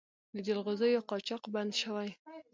[0.35, 2.09] د جلغوزیو قاچاق بند شوی؟